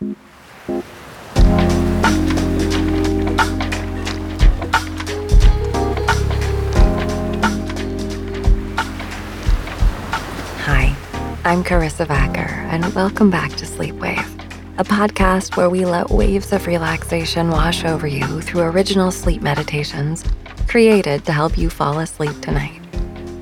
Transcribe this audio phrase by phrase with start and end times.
[0.00, 0.10] Hi,
[11.44, 14.18] I'm Karissa Vacker, and welcome back to Sleepwave,
[14.78, 20.24] a podcast where we let waves of relaxation wash over you through original sleep meditations
[20.66, 22.80] created to help you fall asleep tonight.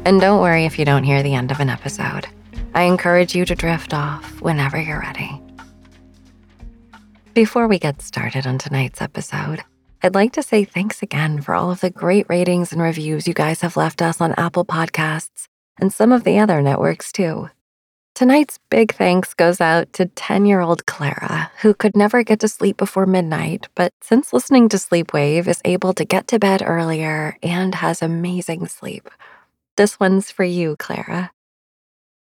[0.05, 2.27] And don't worry if you don't hear the end of an episode.
[2.75, 5.42] I encourage you to drift off whenever you're ready.
[7.35, 9.65] Before we get started on tonight's episode,
[10.03, 13.33] I'd like to say thanks again for all of the great ratings and reviews you
[13.33, 15.47] guys have left us on Apple Podcasts
[15.81, 17.49] and some of the other networks too.
[18.15, 22.49] Tonight's big thanks goes out to 10 year old Clara, who could never get to
[22.49, 27.39] sleep before midnight, but since listening to Sleepwave is able to get to bed earlier
[27.43, 29.09] and has amazing sleep.
[29.79, 31.31] This one's for you, Clara.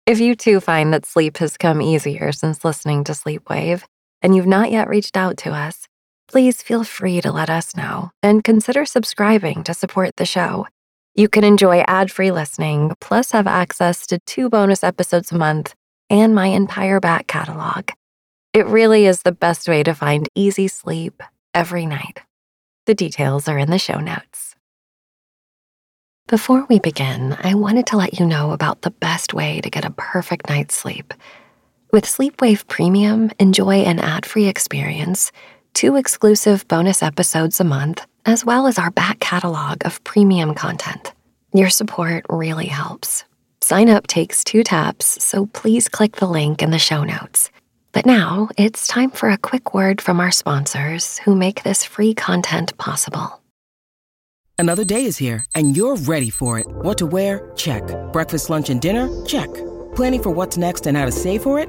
[0.07, 3.83] If you too find that sleep has come easier since listening to Sleepwave,
[4.23, 5.87] and you've not yet reached out to us,
[6.29, 10.67] please feel free to let us know and consider subscribing to support the show.
[11.15, 15.75] You can enjoy ad free listening, plus have access to two bonus episodes a month
[16.09, 17.91] and my entire back catalog.
[18.53, 21.23] It really is the best way to find easy sleep
[21.55, 22.21] every night.
[22.87, 24.57] The details are in the show notes.
[26.27, 29.85] Before we begin, I wanted to let you know about the best way to get
[29.85, 31.13] a perfect night's sleep.
[31.93, 35.33] With Sleepwave Premium, enjoy an ad free experience,
[35.75, 41.13] two exclusive bonus episodes a month, as well as our back catalog of premium content.
[41.53, 43.25] Your support really helps.
[43.61, 47.51] Sign up takes two taps, so please click the link in the show notes.
[47.91, 52.15] But now it's time for a quick word from our sponsors who make this free
[52.15, 53.43] content possible.
[54.57, 56.69] Another day is here, and you're ready for it.
[56.69, 57.51] What to wear?
[57.57, 57.83] Check.
[58.13, 59.09] Breakfast, lunch, and dinner?
[59.25, 59.53] Check.
[59.97, 61.69] Planning for what's next and how to save for it?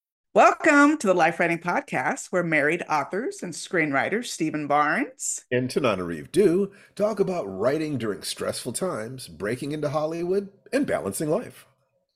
[0.33, 6.31] Welcome to the Life Writing Podcast, where married authors and screenwriters Steven Barnes and Tananarive
[6.31, 11.65] Due talk about writing during stressful times, breaking into Hollywood, and balancing life.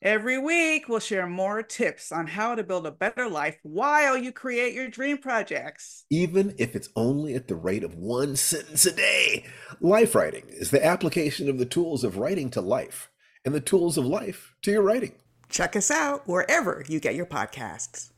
[0.02, 4.32] Every week, we'll share more tips on how to build a better life while you
[4.32, 6.06] create your dream projects.
[6.10, 9.44] Even if it's only at the rate of one sentence a day.
[9.82, 13.10] Life writing is the application of the tools of writing to life
[13.44, 15.16] and the tools of life to your writing.
[15.50, 18.12] Check us out wherever you get your podcasts.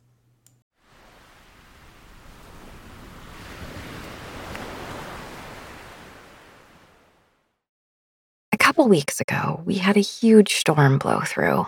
[8.52, 11.68] A couple weeks ago, we had a huge storm blow through.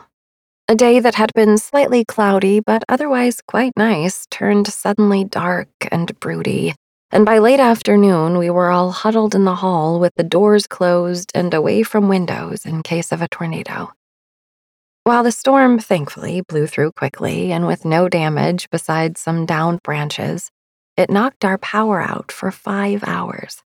[0.67, 6.19] A day that had been slightly cloudy but otherwise quite nice turned suddenly dark and
[6.19, 6.75] broody,
[7.11, 11.31] and by late afternoon, we were all huddled in the hall with the doors closed
[11.33, 13.91] and away from windows in case of a tornado.
[15.05, 20.51] While the storm thankfully blew through quickly and with no damage besides some downed branches,
[20.97, 23.63] it knocked our power out for five hours.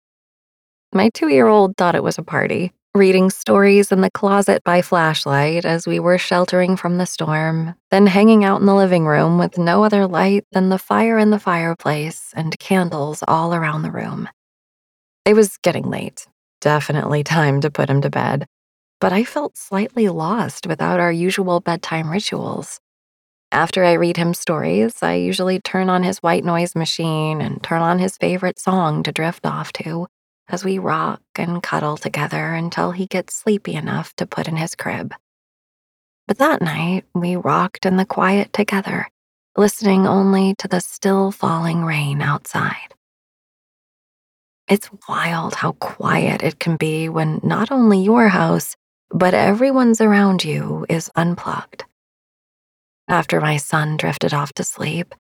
[0.93, 4.83] My two year old thought it was a party, reading stories in the closet by
[4.83, 9.39] flashlight as we were sheltering from the storm, then hanging out in the living room
[9.39, 13.91] with no other light than the fire in the fireplace and candles all around the
[13.91, 14.29] room.
[15.25, 16.27] It was getting late,
[16.61, 18.45] definitely time to put him to bed
[19.03, 22.79] but I felt slightly lost without our usual bedtime rituals.
[23.51, 27.81] After I read him stories, I usually turn on his white noise machine and turn
[27.81, 30.07] on his favorite song to drift off to
[30.47, 34.73] as we rock and cuddle together until he gets sleepy enough to put in his
[34.73, 35.13] crib.
[36.25, 39.09] But that night, we rocked in the quiet together,
[39.57, 42.95] listening only to the still falling rain outside.
[44.69, 48.77] It's wild how quiet it can be when not only your house,
[49.13, 51.85] but everyone's around you is unplugged.
[53.07, 55.13] After my son drifted off to sleep,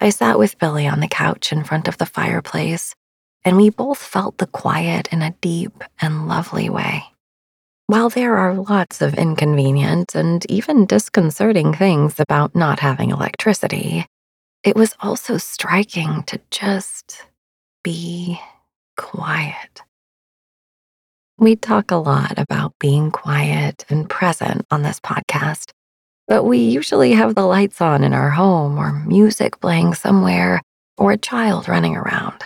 [0.00, 2.94] I sat with Billy on the couch in front of the fireplace,
[3.44, 7.04] and we both felt the quiet in a deep and lovely way.
[7.88, 14.06] While there are lots of inconvenient and even disconcerting things about not having electricity,
[14.62, 17.24] it was also striking to just
[17.82, 18.40] be
[18.96, 19.82] quiet.
[21.40, 25.70] We talk a lot about being quiet and present on this podcast,
[26.28, 30.60] but we usually have the lights on in our home or music playing somewhere
[30.98, 32.44] or a child running around.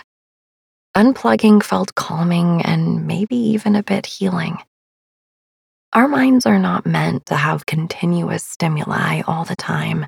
[0.95, 4.59] Unplugging felt calming and maybe even a bit healing.
[5.91, 10.05] Our minds are not meant to have continuous stimuli all the time,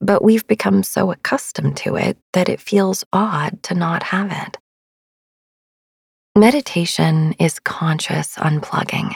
[0.00, 4.58] but we've become so accustomed to it that it feels odd to not have it.
[6.38, 9.12] Meditation is conscious unplugging.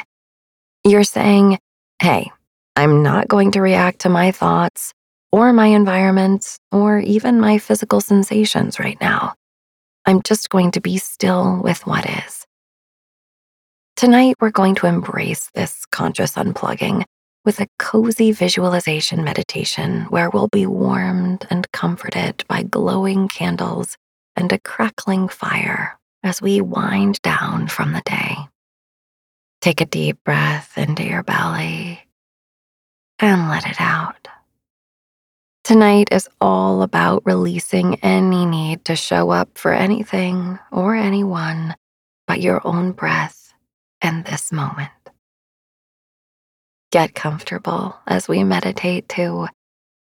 [0.84, 1.60] You're saying,
[2.00, 2.32] hey,
[2.74, 4.92] I'm not going to react to my thoughts
[5.30, 9.34] or my environment or even my physical sensations right now.
[10.04, 12.44] I'm just going to be still with what is.
[13.94, 17.04] Tonight, we're going to embrace this conscious unplugging
[17.44, 23.96] with a cozy visualization meditation where we'll be warmed and comforted by glowing candles
[24.34, 28.36] and a crackling fire as we wind down from the day.
[29.60, 32.00] Take a deep breath into your belly
[33.19, 34.28] and let it out.
[35.64, 41.76] Tonight is all about releasing any need to show up for anything or anyone
[42.26, 43.54] but your own breath
[44.00, 44.90] and this moment.
[46.90, 49.48] Get comfortable as we meditate to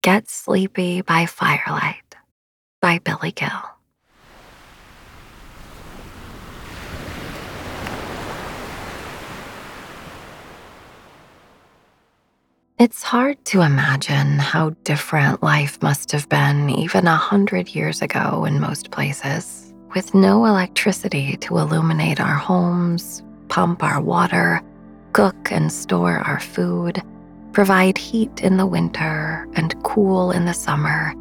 [0.03, 2.17] Get Sleepy by Firelight
[2.83, 3.74] by Billy Gill.
[12.77, 18.45] It's hard to imagine how different life must have been even a hundred years ago
[18.45, 24.61] in most places, with no electricity to illuminate our homes, pump our water,
[25.13, 27.01] cook and store our food,
[27.53, 31.15] provide heat in the winter and cool in the summer,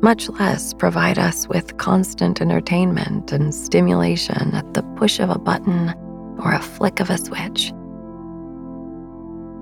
[0.00, 5.90] much less provide us with constant entertainment and stimulation at the push of a button
[6.38, 7.74] or a flick of a switch.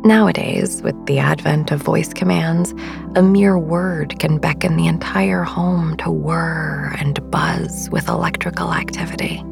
[0.05, 2.75] Nowadays, with the advent of voice commands,
[3.15, 9.45] a mere word can beckon the entire home to whir and buzz with electrical activity.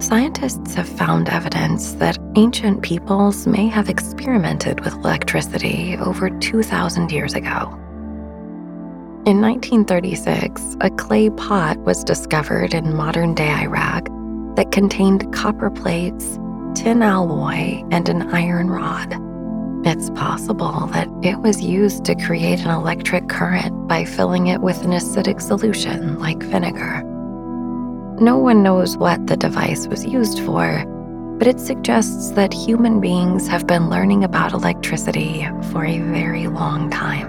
[0.00, 7.34] Scientists have found evidence that ancient peoples may have experimented with electricity over 2,000 years
[7.34, 7.68] ago.
[9.26, 14.06] In 1936, a clay pot was discovered in modern day Iraq
[14.56, 16.36] that contained copper plates,
[16.74, 19.31] tin alloy, and an iron rod.
[19.84, 24.84] It's possible that it was used to create an electric current by filling it with
[24.84, 27.02] an acidic solution like vinegar.
[28.20, 30.84] No one knows what the device was used for,
[31.36, 36.88] but it suggests that human beings have been learning about electricity for a very long
[36.88, 37.28] time.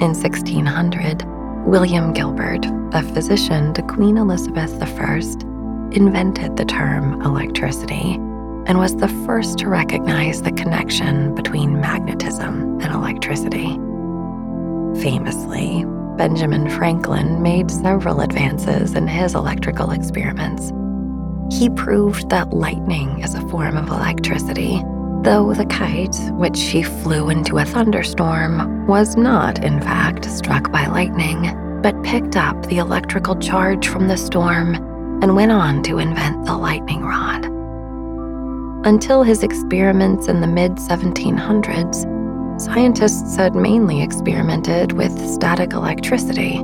[0.00, 1.24] In 1600,
[1.66, 5.16] William Gilbert, a physician to Queen Elizabeth I,
[5.90, 8.20] invented the term electricity
[8.70, 13.66] and was the first to recognize the connection between magnetism and electricity.
[15.02, 15.84] Famously,
[16.16, 20.70] Benjamin Franklin made several advances in his electrical experiments.
[21.52, 24.80] He proved that lightning is a form of electricity,
[25.24, 30.86] though the kite, which he flew into a thunderstorm, was not, in fact, struck by
[30.86, 34.76] lightning, but picked up the electrical charge from the storm
[35.24, 37.59] and went on to invent the lightning rod.
[38.84, 46.62] Until his experiments in the mid 1700s, scientists had mainly experimented with static electricity.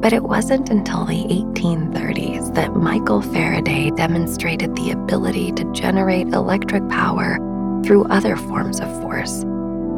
[0.00, 6.88] But it wasn't until the 1830s that Michael Faraday demonstrated the ability to generate electric
[6.88, 7.38] power
[7.84, 9.42] through other forms of force,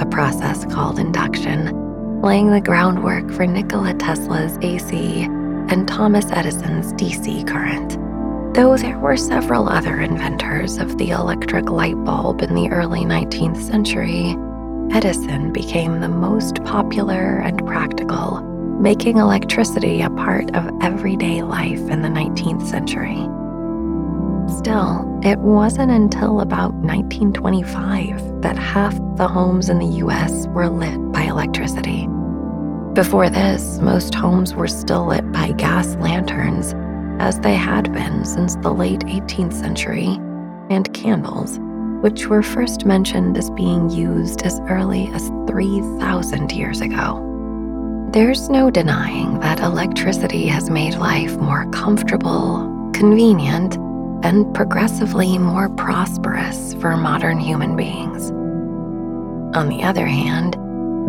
[0.01, 5.25] a process called induction, laying the groundwork for Nikola Tesla's AC
[5.69, 7.99] and Thomas Edison's DC current.
[8.55, 13.61] Though there were several other inventors of the electric light bulb in the early 19th
[13.61, 14.37] century,
[14.97, 18.43] Edison became the most popular and practical,
[18.81, 23.27] making electricity a part of everyday life in the 19th century.
[24.57, 31.11] Still, it wasn't until about 1925 that half the homes in the US were lit
[31.11, 32.07] by electricity.
[32.93, 36.73] Before this, most homes were still lit by gas lanterns
[37.19, 40.19] as they had been since the late 18th century,
[40.71, 41.59] and candles,
[42.03, 47.21] which were first mentioned as being used as early as 3,000 years ago.
[48.13, 53.77] There's no denying that electricity has made life more comfortable, convenient,
[54.25, 58.31] and progressively more prosperous for modern human beings.
[59.57, 60.57] On the other hand,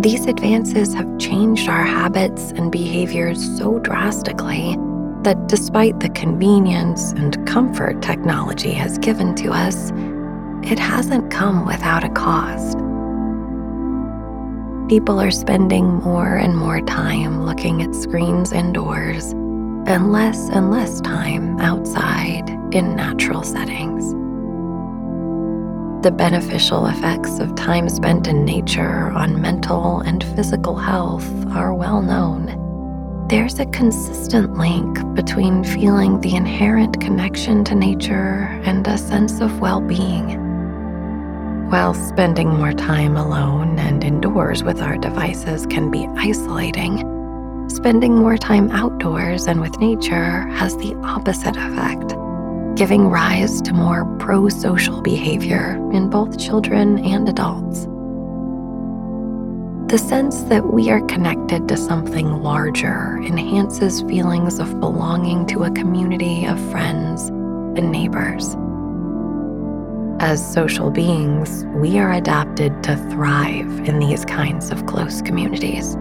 [0.03, 4.75] these advances have changed our habits and behaviors so drastically
[5.25, 9.89] that despite the convenience and comfort technology has given to us,
[10.61, 12.77] it hasn't come without a cost.
[14.87, 19.31] People are spending more and more time looking at screens indoors
[19.87, 24.11] and less and less time outside in natural settings.
[26.03, 32.03] The beneficial effects of time spent in nature on mental and physical health are well
[32.03, 32.64] known.
[33.27, 39.59] There's a consistent link between feeling the inherent connection to nature and a sense of
[39.59, 40.39] well being.
[41.69, 46.99] While spending more time alone and indoors with our devices can be isolating,
[47.67, 52.15] spending more time outdoors and with nature has the opposite effect
[52.75, 57.87] giving rise to more pro social behavior in both children and adults.
[59.95, 65.71] The sense that we are connected to something larger enhances feelings of belonging to a
[65.71, 68.57] community of friends and neighbors.
[70.19, 75.95] As social beings, we are adapted to thrive in these kinds of close communities.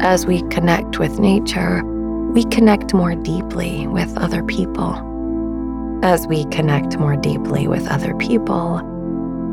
[0.00, 1.84] As we connect with nature,
[2.32, 4.94] we connect more deeply with other people
[6.02, 8.80] as we connect more deeply with other people,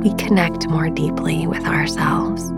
[0.01, 2.53] we connect more deeply with ourselves.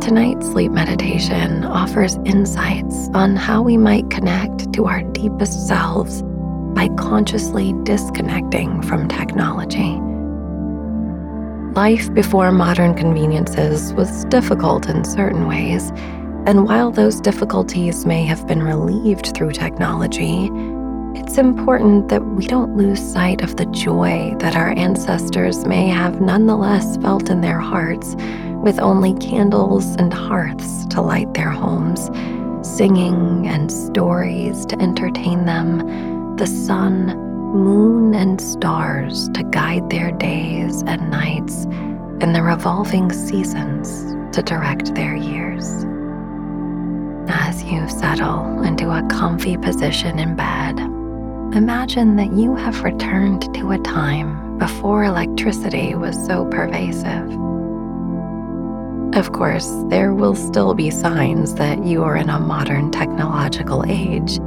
[0.00, 6.22] Tonight's sleep meditation offers insights on how we might connect to our deepest selves
[6.74, 10.00] by consciously disconnecting from technology.
[11.74, 15.90] Life before modern conveniences was difficult in certain ways,
[16.46, 20.48] and while those difficulties may have been relieved through technology,
[21.14, 26.22] it's important that we don't lose sight of the joy that our ancestors may have
[26.22, 28.16] nonetheless felt in their hearts
[28.62, 32.10] with only candles and hearths to light their homes,
[32.62, 37.06] singing and stories to entertain them, the sun,
[37.54, 41.64] moon, and stars to guide their days and nights,
[42.20, 45.84] and the revolving seasons to direct their years.
[47.28, 50.78] As you settle into a comfy position in bed,
[51.56, 57.49] imagine that you have returned to a time before electricity was so pervasive.
[59.14, 64.38] Of course, there will still be signs that you are in a modern technological age,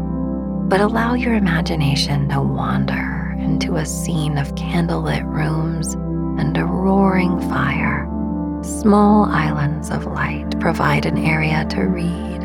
[0.69, 5.95] but allow your imagination to wander into a scene of candlelit rooms
[6.39, 8.07] and a roaring fire.
[8.63, 12.43] Small islands of light provide an area to read,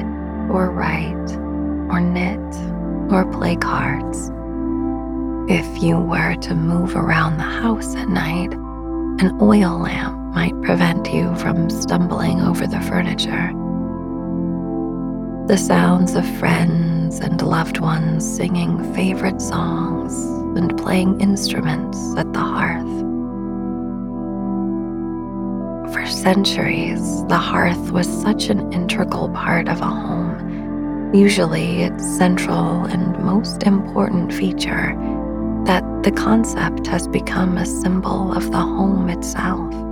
[0.51, 1.31] or write,
[1.89, 2.41] or knit,
[3.13, 4.33] or play cards.
[5.49, 11.13] If you were to move around the house at night, an oil lamp might prevent
[11.13, 13.49] you from stumbling over the furniture.
[15.49, 20.15] The sounds of friends and loved ones singing favorite songs
[20.57, 22.95] and playing instruments at the hearth.
[25.93, 32.85] For centuries, the hearth was such an integral part of a home, usually its central
[32.85, 34.95] and most important feature
[35.65, 39.88] that the concept has become a symbol of the home itself.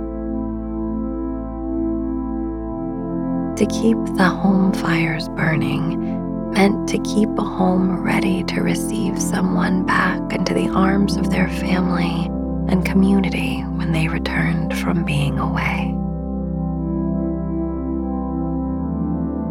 [3.57, 9.83] To keep the home fires burning meant to keep a home ready to receive someone
[9.83, 12.25] back into the arms of their family
[12.71, 15.91] and community when they returned from being away.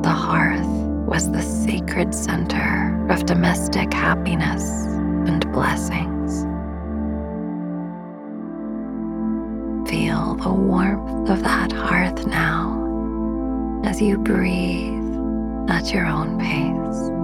[0.04, 0.68] The hearth
[1.08, 4.62] was the sacred center of domestic happiness
[5.26, 6.12] and blessing.
[9.88, 12.85] Feel the warmth of that hearth now
[13.86, 17.15] as you breathe at your own pace.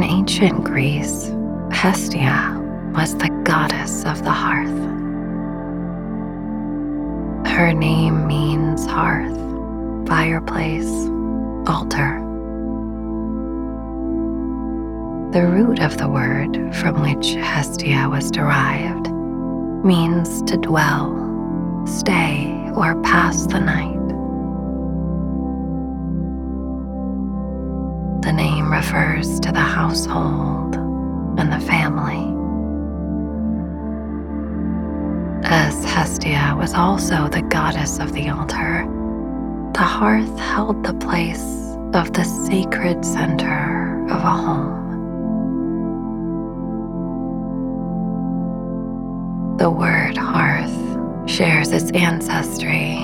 [0.00, 1.30] In ancient Greece,
[1.70, 2.58] Hestia
[2.94, 4.80] was the goddess of the hearth.
[7.46, 9.36] Her name means hearth,
[10.08, 10.88] fireplace,
[11.66, 12.18] altar.
[15.32, 19.10] The root of the word from which Hestia was derived
[19.84, 21.12] means to dwell,
[21.86, 23.89] stay, or pass the night.
[29.90, 30.76] Household
[31.36, 32.22] and the family.
[35.42, 38.86] As Hestia was also the goddess of the altar,
[39.72, 44.78] the hearth held the place of the sacred center of a home.
[49.56, 52.96] The word hearth shares its ancestry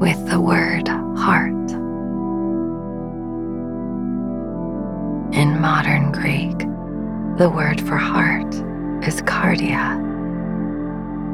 [0.00, 1.57] with the word heart.
[5.38, 6.58] In modern Greek,
[7.38, 8.52] the word for heart
[9.06, 9.96] is cardia,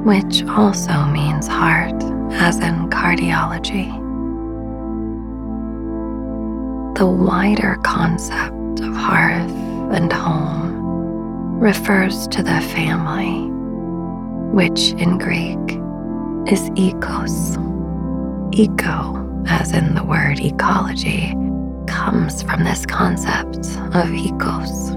[0.04, 2.02] which also means heart,
[2.34, 3.88] as in cardiology.
[6.98, 9.50] The wider concept of hearth
[9.96, 13.48] and home refers to the family,
[14.52, 15.80] which in Greek
[16.52, 17.56] is ecos.
[18.52, 21.34] Eco, as in the word ecology,
[22.04, 23.64] comes from this concept
[23.96, 24.92] of ecos.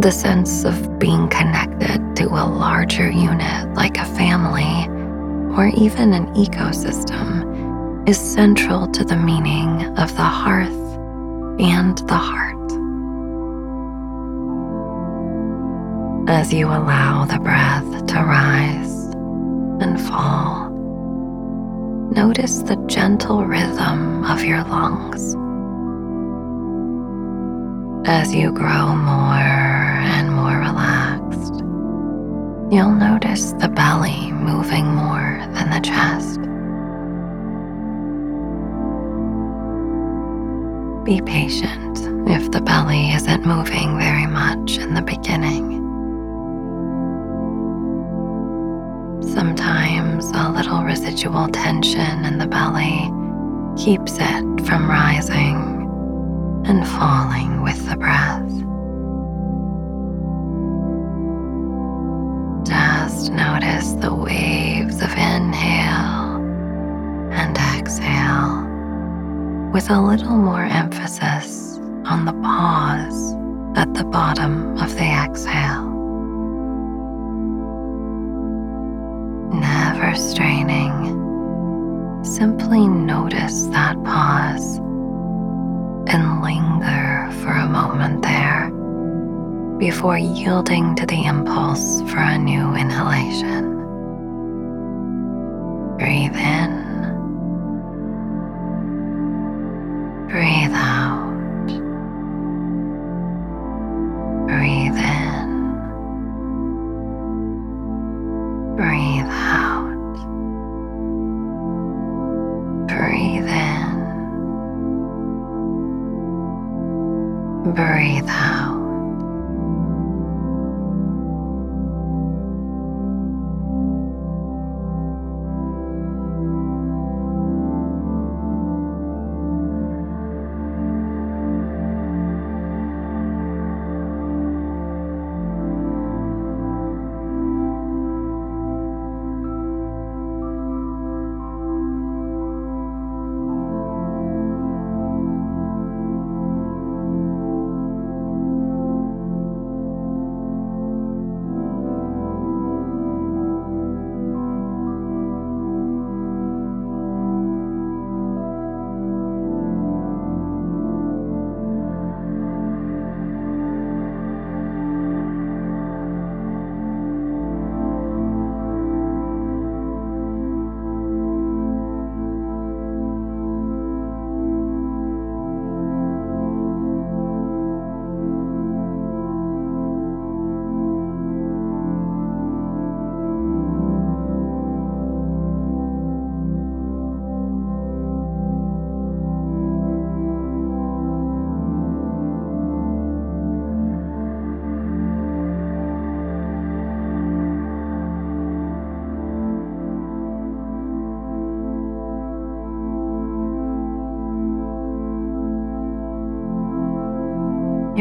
[0.00, 4.86] The sense of being connected to a larger unit like a family
[5.54, 10.82] or even an ecosystem is central to the meaning of the hearth
[11.60, 12.70] and the heart.
[16.26, 18.94] As you allow the breath to rise
[19.82, 20.70] and fall,
[22.10, 25.36] notice the gentle rhythm of your lungs.
[28.06, 31.54] As you grow more and more relaxed,
[32.70, 36.40] you'll notice the belly moving more than the chest.
[41.06, 45.80] Be patient if the belly isn't moving very much in the beginning.
[49.32, 53.10] Sometimes a little residual tension in the belly
[53.82, 55.73] keeps it from rising
[56.66, 58.48] and falling with the breath.
[62.66, 66.36] Just notice the waves of inhale
[67.32, 68.62] and exhale
[69.72, 73.34] with a little more emphasis on the pause
[73.76, 75.90] at the bottom of the exhale.
[79.52, 80.94] Never straining,
[82.24, 84.80] simply notice that pause
[86.14, 88.70] and linger for a moment there
[89.78, 93.64] before yielding to the impulse for a new inhalation.
[95.98, 96.83] Breathe in.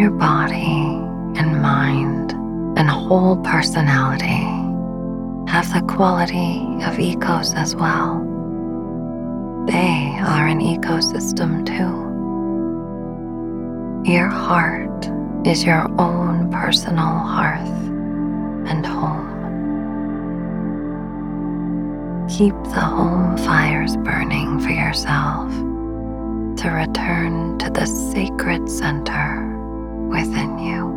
[0.04, 1.00] Your body
[1.39, 2.34] and mind
[2.78, 4.44] and whole personality
[5.50, 8.20] have the quality of ecos as well.
[9.66, 12.04] They are an ecosystem too.
[14.12, 15.10] Your heart
[15.48, 17.88] is your own personal hearth
[18.68, 19.30] and home.
[22.28, 25.50] Keep the home fires burning for yourself
[26.58, 29.53] to return to the sacred center
[30.13, 30.92] within you.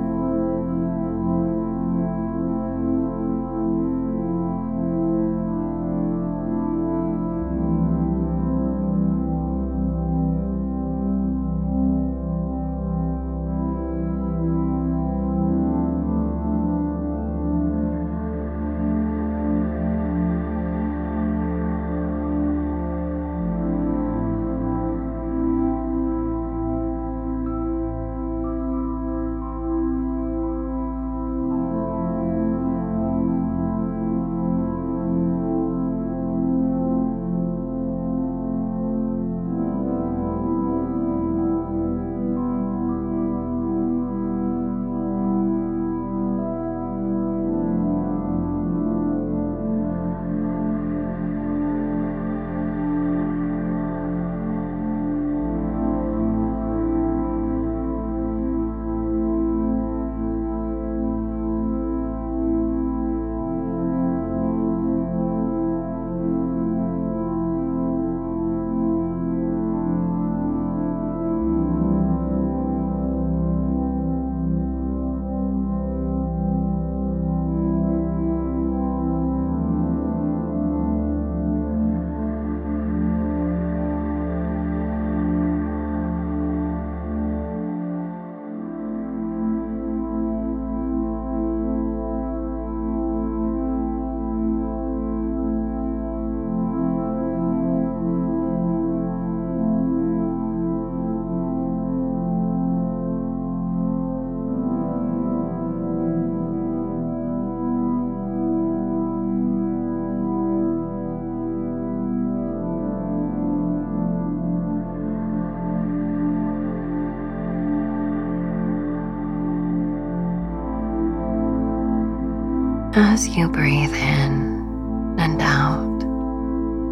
[122.99, 126.03] As you breathe in and out,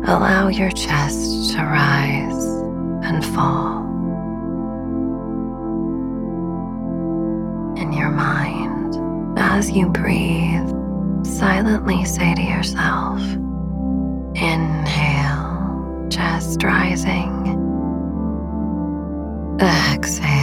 [0.07, 2.45] allow your chest to rise
[3.03, 3.79] and fall.
[7.79, 8.99] In your mind,
[9.39, 10.69] as you breathe,
[11.25, 13.23] silently say to yourself,
[14.37, 17.33] Inhale, chest rising.
[19.59, 20.34] Exhale,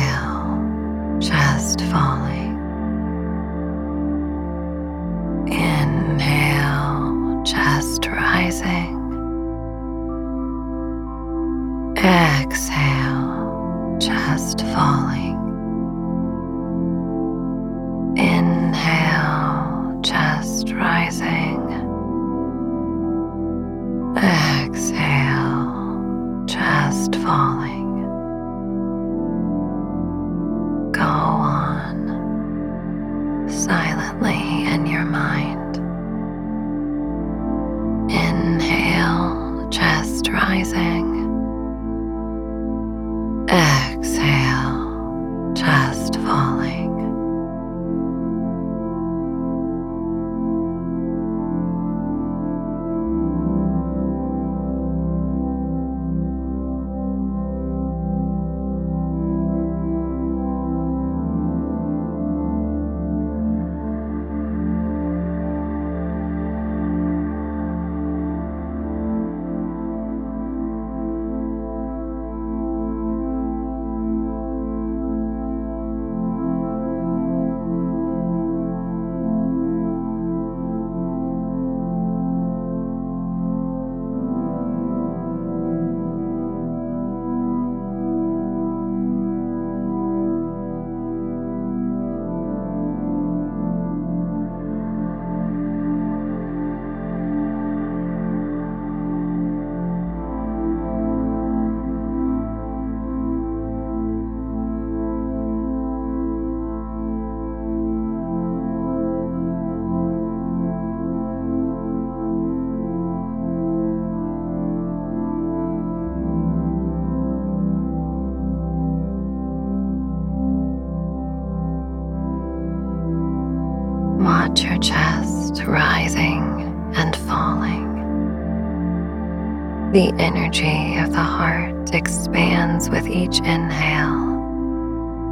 [129.92, 134.40] The energy of the heart expands with each inhale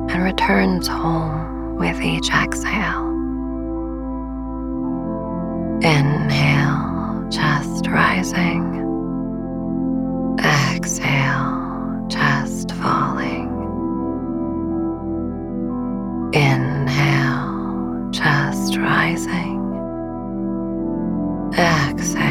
[0.09, 3.07] and returns home with each exhale.
[5.81, 8.75] Inhale, chest rising.
[10.41, 13.47] Exhale, chest falling.
[16.33, 19.57] Inhale, chest rising.
[21.53, 22.28] Exhale,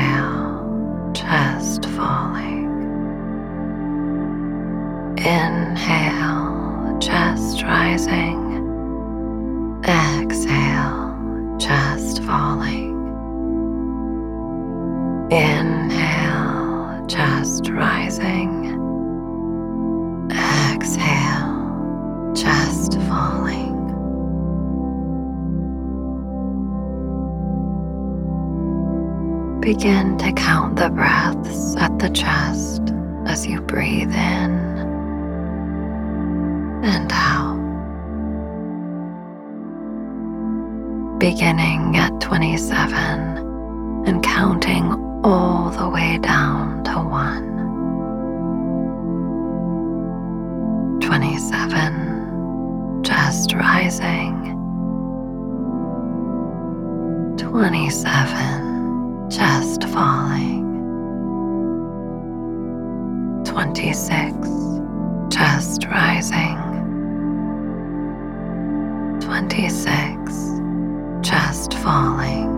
[71.88, 72.52] falling.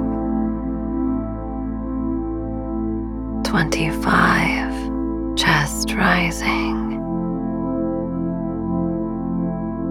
[3.45, 6.99] 25, chest rising.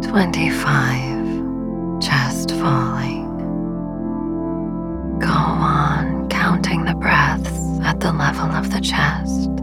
[0.02, 3.30] 25, chest falling.
[5.20, 9.56] Go on counting the breaths at the level of the chest,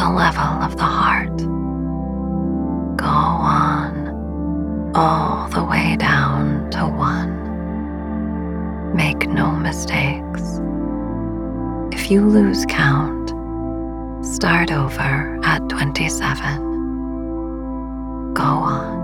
[0.00, 1.36] the level of the heart.
[2.96, 4.08] Go on
[4.94, 7.49] all the way down to one.
[8.94, 10.60] Make no mistakes.
[11.92, 13.28] If you lose count,
[14.26, 18.34] start over at 27.
[18.34, 18.99] Go on.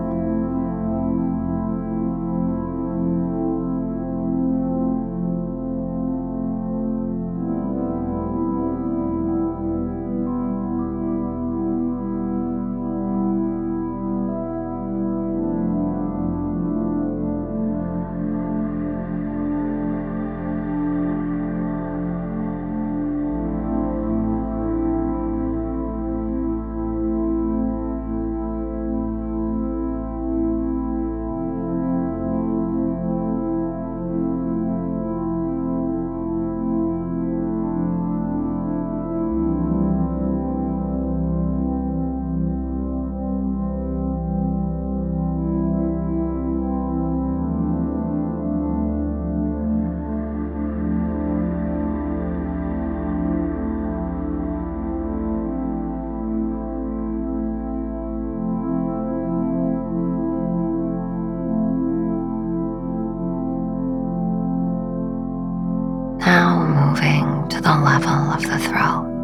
[68.36, 69.22] Of the throat.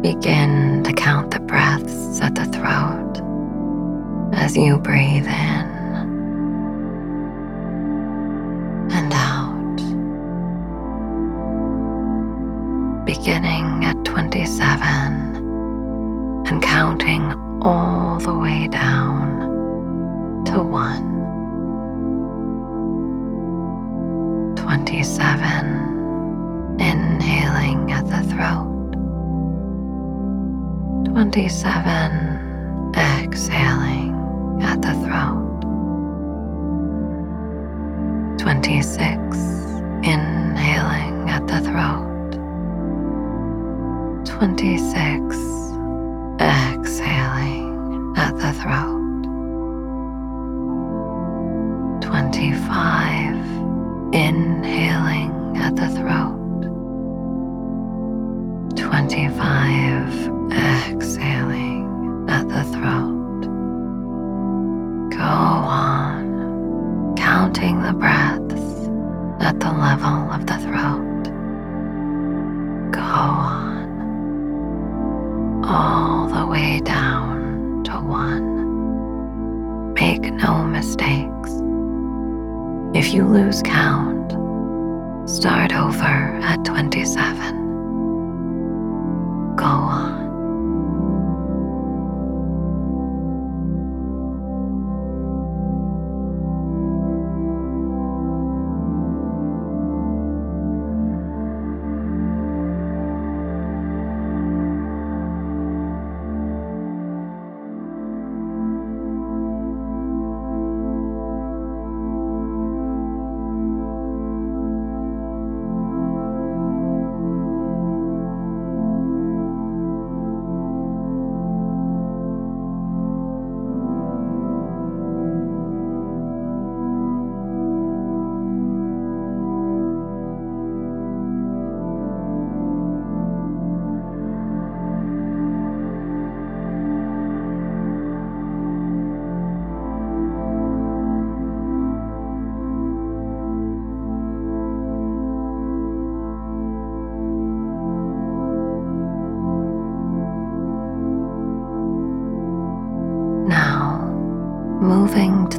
[0.00, 3.20] Begin to count the breaths at the throat
[4.32, 5.53] as you breathe in
[44.24, 45.53] 26.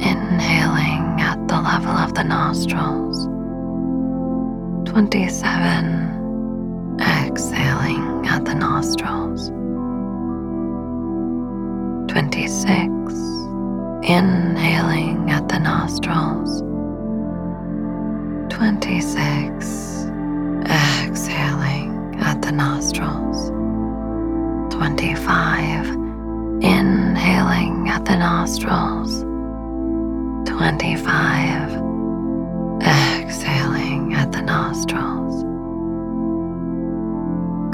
[0.00, 3.05] inhaling at the level of the nostrils.
[4.96, 6.96] 27.
[6.98, 9.50] Exhaling at the nostrils.
[12.10, 12.64] 26.
[14.08, 16.62] Inhaling at the nostrils.
[18.48, 20.06] 26.
[21.04, 23.50] Exhaling at the nostrils.
[24.74, 25.88] 25.
[26.64, 29.24] Inhaling at the nostrils.
[30.48, 31.85] 25.
[34.46, 35.42] Nostrils.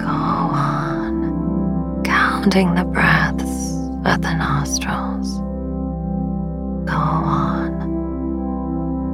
[0.00, 5.38] Go on, counting the breaths at the nostrils.
[6.88, 7.72] Go on,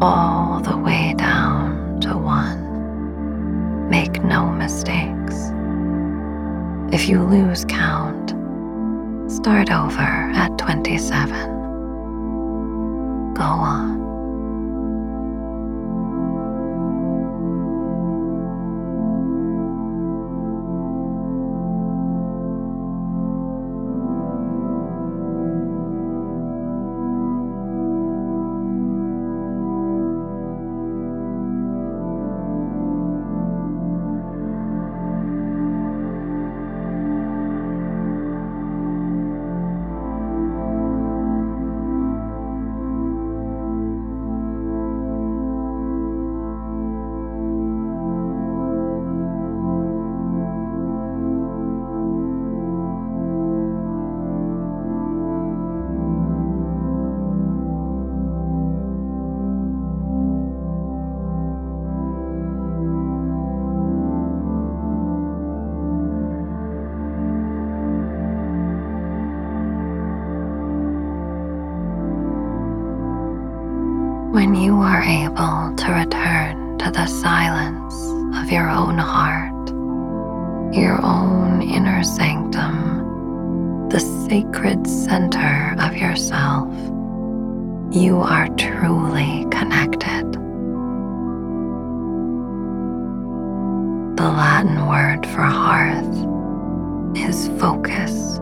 [0.00, 3.90] all the way down to one.
[3.90, 5.52] Make no mistakes.
[6.94, 8.30] If you lose count,
[9.30, 11.58] start over at 27
[13.38, 14.07] go on.
[75.78, 77.94] To return to the silence
[78.36, 79.68] of your own heart,
[80.74, 86.68] your own inner sanctum, the sacred center of yourself,
[87.92, 90.32] you are truly connected.
[94.16, 96.04] The Latin word for hearth
[97.16, 98.38] is focus.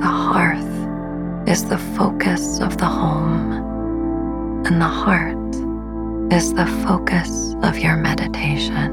[0.00, 3.67] The hearth is the focus of the home,
[4.68, 5.54] and the heart
[6.30, 8.92] is the focus of your meditation.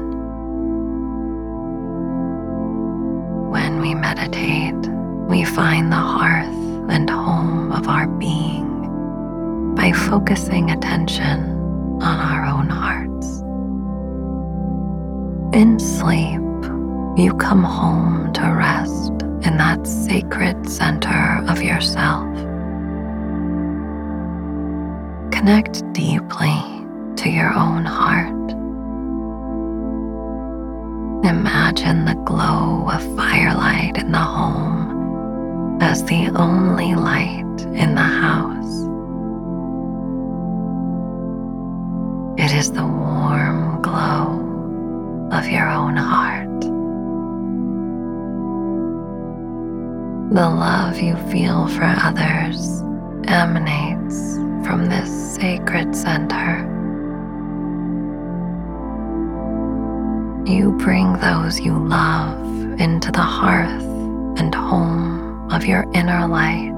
[3.50, 4.74] When we meditate,
[5.28, 6.46] we find the hearth
[6.88, 11.50] and home of our being by focusing attention
[12.00, 13.40] on our own hearts.
[15.54, 16.40] In sleep,
[17.18, 19.10] you come home to rest
[19.46, 22.45] in that sacred center of yourself.
[25.36, 26.56] Connect deeply
[27.16, 28.32] to your own heart.
[31.26, 38.86] Imagine the glow of firelight in the home as the only light in the house.
[42.40, 44.40] It is the warm glow
[45.32, 46.60] of your own heart.
[50.32, 52.80] The love you feel for others
[53.28, 54.35] emanates
[54.66, 56.58] from this sacred center.
[60.44, 62.44] You bring those you love
[62.80, 63.84] into the hearth
[64.40, 66.74] and home of your inner light,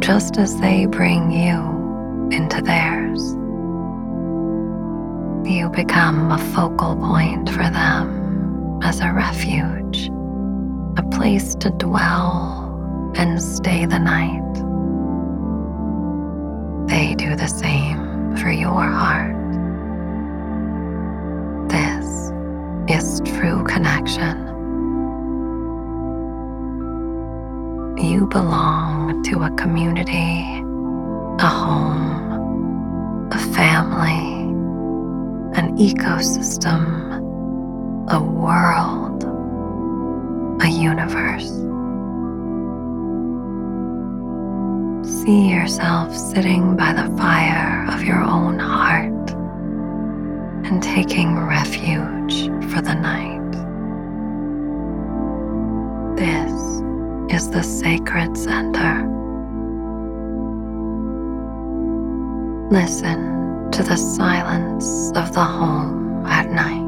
[0.00, 3.32] just as they bring you into theirs.
[5.48, 10.10] You become a focal point for them as a refuge,
[10.98, 14.63] a place to dwell and stay the night.
[17.16, 19.36] Do the same for your heart.
[21.70, 22.32] This
[22.88, 24.36] is true connection.
[27.96, 30.42] You belong to a community,
[31.38, 34.42] a home, a family,
[35.58, 37.22] an ecosystem,
[38.10, 39.24] a world,
[40.62, 41.50] a universe.
[45.24, 49.30] See yourself sitting by the fire of your own heart
[50.66, 53.52] and taking refuge for the night.
[56.18, 56.52] This
[57.34, 59.08] is the sacred center.
[62.70, 66.83] Listen to the silence of the home at night.